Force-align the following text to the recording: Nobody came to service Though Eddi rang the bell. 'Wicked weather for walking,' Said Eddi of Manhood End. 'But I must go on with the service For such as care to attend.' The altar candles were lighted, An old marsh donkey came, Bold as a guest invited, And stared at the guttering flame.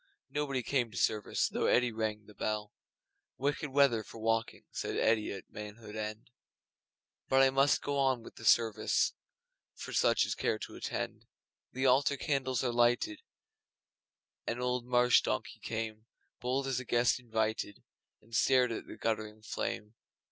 Nobody 0.31 0.63
came 0.63 0.89
to 0.89 0.97
service 0.97 1.47
Though 1.47 1.67
Eddi 1.67 1.91
rang 1.91 2.25
the 2.25 2.33
bell. 2.33 2.71
'Wicked 3.37 3.69
weather 3.69 4.03
for 4.03 4.17
walking,' 4.17 4.65
Said 4.71 4.97
Eddi 4.97 5.29
of 5.31 5.47
Manhood 5.47 5.95
End. 5.95 6.31
'But 7.29 7.43
I 7.43 7.51
must 7.51 7.83
go 7.83 7.99
on 7.99 8.23
with 8.23 8.33
the 8.37 8.43
service 8.43 9.13
For 9.75 9.93
such 9.93 10.25
as 10.25 10.33
care 10.33 10.57
to 10.57 10.73
attend.' 10.73 11.27
The 11.73 11.85
altar 11.85 12.17
candles 12.17 12.63
were 12.63 12.73
lighted, 12.73 13.21
An 14.47 14.59
old 14.59 14.87
marsh 14.87 15.21
donkey 15.21 15.59
came, 15.59 16.07
Bold 16.39 16.65
as 16.65 16.79
a 16.79 16.83
guest 16.85 17.19
invited, 17.19 17.83
And 18.23 18.33
stared 18.35 18.71
at 18.71 18.87
the 18.87 18.97
guttering 18.97 19.43
flame. 19.43 19.93